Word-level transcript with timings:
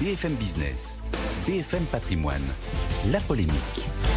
BFM 0.00 0.34
Business, 0.34 0.98
BFM 1.46 1.84
Patrimoine, 1.86 2.44
la 3.10 3.18
polémique. 3.20 4.15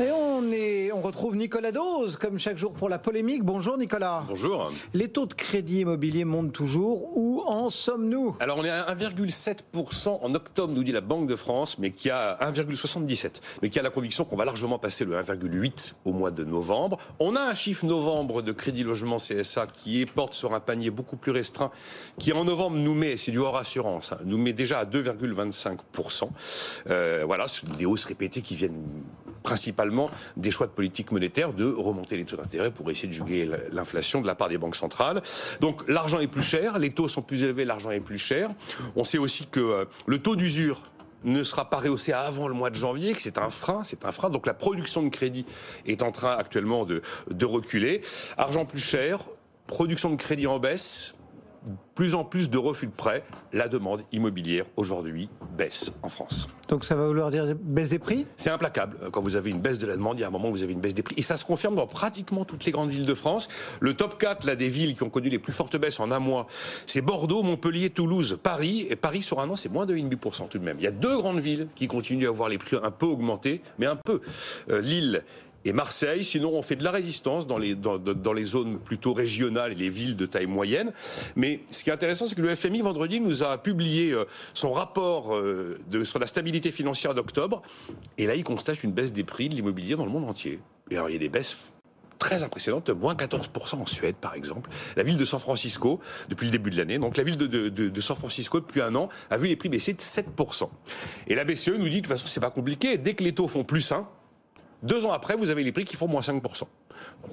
Et 0.00 0.10
on, 0.12 0.50
est, 0.50 0.92
on 0.92 1.02
retrouve 1.02 1.36
Nicolas 1.36 1.72
Dose, 1.72 2.16
comme 2.16 2.38
chaque 2.38 2.56
jour 2.56 2.72
pour 2.72 2.88
la 2.88 2.98
polémique. 2.98 3.44
Bonjour 3.44 3.76
Nicolas. 3.76 4.24
Bonjour. 4.26 4.72
Les 4.94 5.08
taux 5.08 5.26
de 5.26 5.34
crédit 5.34 5.80
immobilier 5.80 6.24
montent 6.24 6.54
toujours. 6.54 7.18
Où 7.18 7.42
en 7.44 7.68
sommes-nous? 7.68 8.34
Alors 8.40 8.56
on 8.56 8.64
est 8.64 8.70
à 8.70 8.94
1,7% 8.94 10.20
en 10.22 10.34
octobre, 10.34 10.72
nous 10.72 10.84
dit 10.84 10.92
la 10.92 11.02
Banque 11.02 11.26
de 11.26 11.36
France, 11.36 11.78
mais 11.78 11.90
qui 11.90 12.08
a 12.08 12.38
1,77, 12.40 13.42
mais 13.60 13.68
qui 13.68 13.78
a 13.78 13.82
la 13.82 13.90
conviction 13.90 14.24
qu'on 14.24 14.36
va 14.36 14.46
largement 14.46 14.78
passer 14.78 15.04
le 15.04 15.20
1,8 15.20 15.96
au 16.06 16.14
mois 16.14 16.30
de 16.30 16.44
novembre. 16.44 16.96
On 17.18 17.36
a 17.36 17.42
un 17.42 17.54
chiffre 17.54 17.84
novembre 17.84 18.40
de 18.40 18.52
crédit 18.52 18.84
logement 18.84 19.18
CSA 19.18 19.66
qui 19.66 20.06
porte 20.06 20.32
sur 20.32 20.54
un 20.54 20.60
panier 20.60 20.88
beaucoup 20.88 21.16
plus 21.16 21.32
restreint, 21.32 21.70
qui 22.18 22.32
en 22.32 22.46
novembre 22.46 22.78
nous 22.78 22.94
met, 22.94 23.18
c'est 23.18 23.32
du 23.32 23.38
hors 23.38 23.58
assurance, 23.58 24.12
hein, 24.12 24.18
nous 24.24 24.38
met 24.38 24.54
déjà 24.54 24.78
à 24.78 24.86
2,25%. 24.86 26.30
Euh, 26.88 27.24
voilà, 27.26 27.44
des 27.78 27.84
hausses 27.84 28.06
répétées 28.06 28.40
qui 28.40 28.56
viennent 28.56 28.82
principalement 29.42 30.10
des 30.36 30.50
choix 30.50 30.66
de 30.66 30.72
politique 30.72 31.12
monétaire 31.12 31.52
de 31.52 31.64
remonter 31.64 32.16
les 32.16 32.24
taux 32.24 32.36
d'intérêt 32.36 32.70
pour 32.70 32.90
essayer 32.90 33.08
de 33.08 33.12
juguer 33.12 33.48
l'inflation 33.72 34.20
de 34.20 34.26
la 34.26 34.34
part 34.34 34.48
des 34.48 34.58
banques 34.58 34.76
centrales. 34.76 35.22
Donc 35.60 35.88
l'argent 35.88 36.20
est 36.20 36.26
plus 36.26 36.42
cher, 36.42 36.78
les 36.78 36.90
taux 36.90 37.08
sont 37.08 37.22
plus 37.22 37.42
élevés, 37.42 37.64
l'argent 37.64 37.90
est 37.90 38.00
plus 38.00 38.18
cher. 38.18 38.50
On 38.96 39.04
sait 39.04 39.18
aussi 39.18 39.46
que 39.46 39.60
euh, 39.60 39.84
le 40.06 40.18
taux 40.18 40.36
d'usure 40.36 40.82
ne 41.24 41.42
sera 41.42 41.68
pas 41.68 41.78
rehaussé 41.78 42.12
avant 42.12 42.48
le 42.48 42.54
mois 42.54 42.70
de 42.70 42.76
janvier, 42.76 43.12
que 43.12 43.20
c'est 43.20 43.38
un 43.38 43.50
frein, 43.50 43.82
c'est 43.84 44.04
un 44.06 44.12
frein. 44.12 44.30
Donc 44.30 44.46
la 44.46 44.54
production 44.54 45.02
de 45.02 45.10
crédit 45.10 45.44
est 45.86 46.02
en 46.02 46.12
train 46.12 46.32
actuellement 46.32 46.86
de 46.86 47.44
reculer. 47.44 48.00
Argent 48.38 48.64
plus 48.64 48.80
cher, 48.80 49.18
production 49.66 50.10
de 50.10 50.16
crédit 50.16 50.46
en 50.46 50.58
baisse, 50.58 51.14
plus 51.94 52.14
en 52.14 52.24
plus 52.24 52.50
de 52.50 52.58
refus 52.58 52.86
de 52.86 52.92
prêts. 52.92 53.24
La 53.52 53.68
demande 53.68 54.02
immobilière 54.12 54.64
aujourd'hui 54.76 55.28
baisse 55.56 55.92
en 56.02 56.08
France. 56.08 56.48
Donc 56.68 56.84
ça 56.84 56.94
va 56.94 57.06
vouloir 57.06 57.30
dire 57.30 57.46
baisse 57.60 57.88
des 57.88 57.98
prix? 57.98 58.26
C'est 58.36 58.50
implacable. 58.50 58.96
Quand 59.10 59.20
vous 59.20 59.36
avez 59.36 59.50
une 59.50 59.60
baisse 59.60 59.78
de 59.78 59.86
la 59.86 59.96
demande, 59.96 60.18
il 60.18 60.22
y 60.22 60.24
a 60.24 60.28
un 60.28 60.30
moment 60.30 60.48
où 60.48 60.52
vous 60.52 60.62
avez 60.62 60.72
une 60.72 60.80
baisse 60.80 60.94
des 60.94 61.02
prix. 61.02 61.16
Et 61.18 61.22
ça 61.22 61.36
se 61.36 61.44
confirme 61.44 61.74
dans 61.74 61.86
pratiquement 61.86 62.44
toutes 62.44 62.64
les 62.64 62.72
grandes 62.72 62.90
villes 62.90 63.06
de 63.06 63.14
France. 63.14 63.48
Le 63.80 63.94
top 63.94 64.18
4 64.18 64.46
là, 64.46 64.56
des 64.56 64.68
villes 64.68 64.94
qui 64.94 65.02
ont 65.02 65.10
connu 65.10 65.28
les 65.28 65.38
plus 65.38 65.52
fortes 65.52 65.76
baisses 65.76 66.00
en 66.00 66.10
un 66.10 66.20
mois, 66.20 66.46
c'est 66.86 67.02
Bordeaux, 67.02 67.42
Montpellier, 67.42 67.90
Toulouse, 67.90 68.38
Paris. 68.42 68.86
Et 68.88 68.96
Paris 68.96 69.22
sur 69.22 69.40
un 69.40 69.50
an, 69.50 69.56
c'est 69.56 69.70
moins 69.70 69.86
de 69.86 69.94
1,5% 69.94 70.48
tout 70.48 70.58
de 70.58 70.64
même. 70.64 70.76
Il 70.78 70.84
y 70.84 70.88
a 70.88 70.92
deux 70.92 71.16
grandes 71.16 71.40
villes 71.40 71.68
qui 71.74 71.88
continuent 71.88 72.28
à 72.28 72.32
voir 72.32 72.48
les 72.48 72.58
prix 72.58 72.76
un 72.82 72.90
peu 72.90 73.06
augmenter, 73.06 73.62
mais 73.78 73.86
un 73.86 73.96
peu. 73.96 74.20
Euh, 74.70 74.80
Lille 74.80 75.24
et 75.64 75.72
Marseille. 75.72 76.24
Sinon, 76.24 76.52
on 76.54 76.62
fait 76.62 76.76
de 76.76 76.84
la 76.84 76.90
résistance 76.90 77.46
dans 77.46 77.58
les, 77.58 77.74
dans, 77.74 77.98
dans, 77.98 78.32
les 78.32 78.44
zones 78.44 78.78
plutôt 78.78 79.12
régionales 79.12 79.72
et 79.72 79.76
les 79.76 79.90
villes 79.90 80.16
de 80.16 80.26
taille 80.26 80.46
moyenne. 80.46 80.92
Mais 81.36 81.60
ce 81.70 81.84
qui 81.84 81.90
est 81.90 81.92
intéressant, 81.92 82.26
c'est 82.26 82.34
que 82.34 82.42
le 82.42 82.54
FMI, 82.54 82.80
vendredi, 82.80 83.20
nous 83.20 83.42
a 83.42 83.58
publié 83.58 84.12
euh, 84.12 84.24
son 84.54 84.72
rapport 84.72 85.34
euh, 85.34 85.78
sur 86.04 86.18
la 86.18 86.26
stabilité 86.26 86.70
financière 86.70 87.14
d'octobre. 87.14 87.62
Et 88.18 88.26
là, 88.26 88.34
il 88.34 88.44
constate 88.44 88.82
une 88.82 88.92
baisse 88.92 89.12
des 89.12 89.24
prix 89.24 89.48
de 89.48 89.54
l'immobilier 89.54 89.96
dans 89.96 90.04
le 90.04 90.10
monde 90.10 90.28
entier. 90.28 90.60
Et 90.90 90.96
alors, 90.96 91.10
il 91.10 91.12
y 91.14 91.16
a 91.16 91.20
des 91.20 91.28
baisses 91.28 91.72
très 92.18 92.42
impressionnantes, 92.42 92.90
moins 92.90 93.14
14% 93.14 93.76
en 93.76 93.86
Suède 93.86 94.16
par 94.16 94.34
exemple. 94.34 94.70
La 94.94 95.02
ville 95.02 95.16
de 95.16 95.24
San 95.24 95.40
Francisco, 95.40 96.00
depuis 96.28 96.44
le 96.44 96.52
début 96.52 96.70
de 96.70 96.76
l'année, 96.76 96.98
donc 96.98 97.16
la 97.16 97.24
ville 97.24 97.38
de, 97.38 97.46
de, 97.46 97.68
de, 97.68 98.00
San 98.00 98.14
Francisco 98.14 98.60
depuis 98.60 98.82
un 98.82 98.94
an, 98.94 99.08
a 99.30 99.38
vu 99.38 99.48
les 99.48 99.56
prix 99.56 99.70
baisser 99.70 99.94
de 99.94 100.00
7%. 100.00 100.68
Et 101.28 101.34
la 101.34 101.44
BCE 101.44 101.68
nous 101.68 101.88
dit 101.88 101.96
de 101.96 102.00
toute 102.00 102.08
façon 102.08 102.26
c'est 102.26 102.40
pas 102.40 102.50
compliqué, 102.50 102.98
dès 102.98 103.14
que 103.14 103.24
les 103.24 103.34
taux 103.34 103.48
font 103.48 103.64
plus 103.64 103.90
1, 103.90 104.06
deux 104.82 105.06
ans 105.06 105.12
après, 105.12 105.36
vous 105.36 105.50
avez 105.50 105.64
les 105.64 105.72
prix 105.72 105.84
qui 105.84 105.96
font 105.96 106.08
moins 106.08 106.20
5%. 106.20 106.42
Donc 106.42 106.68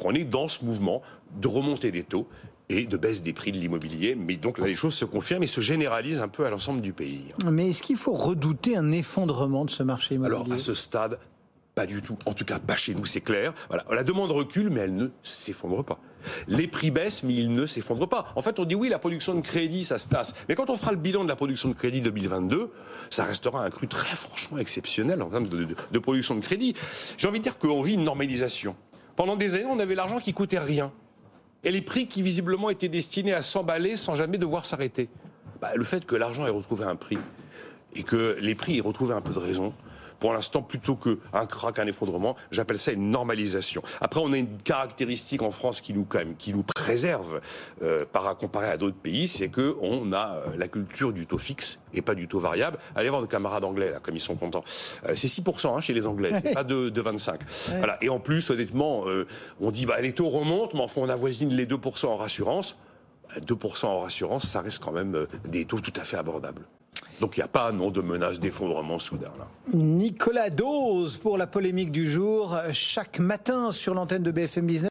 on 0.04 0.14
est 0.14 0.24
dans 0.24 0.48
ce 0.48 0.64
mouvement 0.64 1.02
de 1.40 1.48
remontée 1.48 1.92
des 1.92 2.04
taux 2.04 2.28
et 2.70 2.86
de 2.86 2.98
baisse 2.98 3.24
des 3.24 3.34
prix 3.34 3.52
de 3.52 3.58
l'immobilier. 3.58 4.16
Mais 4.16 4.36
donc 4.36 4.58
là, 4.58 4.68
les 4.68 4.76
choses 4.76 4.94
se 4.94 5.06
confirment 5.06 5.44
et 5.44 5.48
se 5.48 5.62
généralisent 5.62 6.20
un 6.20 6.28
peu 6.28 6.46
à 6.46 6.50
l'ensemble 6.50 6.82
du 6.82 6.94
pays. 6.94 7.34
Mais 7.50 7.70
est-ce 7.70 7.82
qu'il 7.82 7.96
faut 7.96 8.14
redouter 8.14 8.76
un 8.76 8.92
effondrement 8.92 9.66
de 9.66 9.70
ce 9.70 9.84
marché 9.84 10.16
immobilier? 10.16 10.36
Alors 10.36 10.54
à 10.54 10.60
ce 10.60 10.74
stade, 10.74 11.20
pas 11.78 11.86
du 11.86 12.02
tout. 12.02 12.18
En 12.26 12.34
tout 12.34 12.44
cas, 12.44 12.58
pas 12.58 12.76
chez 12.76 12.96
nous, 12.96 13.06
c'est 13.06 13.22
clair. 13.22 13.54
La 13.92 14.04
demande 14.04 14.32
recule, 14.32 14.72
mais 14.72 14.82
elle 14.82 14.96
ne 14.96 15.10
s'effondre 15.22 15.86
pas. 15.86 16.00
Les 16.48 16.68
prix 16.68 16.90
baissent, 16.90 17.22
mais 17.22 17.36
ils 17.36 17.54
ne 17.54 17.68
s'effondrent 17.68 18.10
pas. 18.10 18.34
En 18.36 18.42
fait, 18.42 18.60
on 18.60 18.66
dit 18.66 18.74
oui, 18.74 18.90
la 18.90 18.98
production 18.98 19.36
de 19.36 19.42
crédit, 19.42 19.84
ça 19.84 20.00
se 20.00 20.08
tasse. 20.08 20.34
Mais 20.50 20.56
quand 20.56 20.72
on 20.72 20.76
fera 20.76 20.90
le 20.90 20.98
bilan 20.98 21.24
de 21.24 21.30
la 21.30 21.36
production 21.36 21.70
de 21.70 21.76
crédit 21.76 22.02
2022, 22.02 22.72
ça 23.12 23.26
restera 23.26 23.64
un 23.64 23.70
cru 23.70 23.88
très 23.88 24.16
franchement 24.16 24.58
exceptionnel 24.58 25.22
en 25.22 25.30
termes 25.30 25.46
de, 25.46 25.68
de 25.92 26.00
production 26.00 26.34
de 26.34 26.40
crédit. 26.40 26.74
J'ai 27.16 27.28
envie 27.28 27.38
de 27.38 27.44
dire 27.44 27.60
qu'on 27.60 27.84
vit 27.84 27.94
une 27.94 28.06
normalisation. 28.06 28.76
Pendant 29.16 29.36
des 29.36 29.54
années, 29.54 29.68
on 29.70 29.78
avait 29.78 29.94
l'argent 29.94 30.18
qui 30.18 30.34
coûtait 30.34 30.58
rien. 30.58 30.92
Et 31.64 31.70
les 31.70 31.84
prix 31.84 32.08
qui 32.08 32.24
visiblement 32.24 32.72
étaient 32.72 32.90
destinés 32.90 33.36
à 33.36 33.44
s'emballer 33.44 33.98
sans 33.98 34.16
jamais 34.16 34.40
devoir 34.40 34.66
s'arrêter. 34.66 35.10
Bah, 35.62 35.76
le 35.76 35.84
fait 35.84 36.08
que 36.08 36.16
l'argent 36.16 36.48
ait 36.48 36.50
retrouvé 36.50 36.86
un 36.86 36.96
prix 36.96 37.20
et 37.94 38.02
que 38.02 38.36
les 38.42 38.56
prix 38.56 38.80
aient 38.80 38.82
retrouvé 38.82 39.14
un 39.14 39.22
peu 39.22 39.34
de 39.34 39.40
raison, 39.40 39.74
pour 40.20 40.34
l'instant, 40.34 40.62
plutôt 40.62 40.96
qu'un 40.96 41.46
crack, 41.46 41.80
un 41.80 41.88
effondrement, 41.88 42.36
j'appelle 42.52 42.80
ça 42.80 42.92
une 42.92 43.12
normalisation. 43.12 43.82
Après, 44.02 44.20
on 44.24 44.34
a 44.34 44.38
une 44.38 44.58
caractéristique 44.58 45.42
en 45.42 45.52
France 45.52 45.82
qui 45.82 45.94
nous, 45.94 46.06
quand 46.06 46.20
même, 46.20 46.36
qui 46.36 46.54
nous 46.54 46.64
préserve 46.64 47.42
euh, 47.82 48.06
par 48.12 48.28
à 48.28 48.36
comparer 48.36 48.68
à 48.68 48.78
d'autres 48.78 48.98
pays, 48.98 49.28
c'est 49.28 49.50
qu'on 49.50 50.12
a 50.14 50.36
euh, 50.36 50.58
la 50.58 50.68
culture 50.68 51.14
du 51.14 51.28
taux 51.28 51.38
fixe 51.38 51.80
et 51.94 52.02
pas 52.02 52.16
du 52.16 52.28
taux 52.28 52.40
variable. 52.40 52.78
Allez 52.96 53.10
voir 53.10 53.22
nos 53.22 53.28
camarades 53.28 53.64
anglais, 53.64 53.92
là, 53.92 54.00
comme 54.00 54.16
ils 54.16 54.22
sont 54.22 54.36
contents. 54.36 54.64
Euh, 55.08 55.14
c'est 55.16 55.28
6% 55.28 55.76
hein, 55.76 55.82
chez 55.82 55.94
les 55.94 56.08
Anglais, 56.08 56.32
c'est 56.42 56.54
pas 56.54 56.64
de, 56.64 56.90
de 56.90 57.02
25. 57.02 57.42
Voilà. 57.78 57.98
Et 58.02 58.10
en 58.10 58.20
plus, 58.20 58.50
honnêtement, 58.50 59.06
on 59.60 59.72
dit 59.72 59.86
bah, 59.86 60.00
les 60.02 60.14
taux 60.14 60.30
remontent, 60.30 60.76
mais 60.76 60.84
enfin, 60.84 61.02
on 61.02 61.10
avoisine 61.10 61.50
les 61.50 61.66
2% 61.66 62.08
en 62.08 62.18
rassurance. 62.18 62.78
2% 63.40 63.86
en 63.86 64.00
rassurance, 64.00 64.48
ça 64.48 64.62
reste 64.62 64.80
quand 64.80 64.92
même 64.92 65.28
des 65.46 65.66
taux 65.66 65.80
tout 65.80 65.94
à 66.00 66.04
fait 66.04 66.18
abordables. 66.18 66.62
Donc 67.20 67.36
il 67.36 67.40
n'y 67.40 67.46
a 67.46 67.48
pas 67.48 67.72
non 67.72 67.90
de 67.90 68.02
menace 68.02 68.40
d'effondrement 68.40 69.00
soudain. 69.00 69.32
Là. 69.40 69.48
Nicolas 69.74 70.50
Dose 70.50 71.18
pour 71.18 71.38
la 71.38 71.48
polémique 71.48 71.92
du 71.92 72.10
jour, 72.10 72.56
chaque 72.74 73.20
matin 73.20 73.72
sur 73.72 73.94
l'antenne 73.94 74.24
de 74.24 74.32
BFM 74.32 74.66
Business. 74.66 74.86